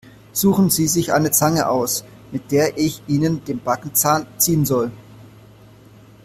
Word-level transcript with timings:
Suchen 0.33 0.71
Sie 0.71 0.87
sich 0.87 1.13
eine 1.13 1.29
Zange 1.29 1.69
aus, 1.69 2.03
mit 2.31 2.51
der 2.51 2.75
ich 2.79 3.03
Ihnen 3.07 3.45
den 3.45 3.59
Backenzahn 3.61 4.25
ziehen 4.39 4.65
soll! 4.65 4.89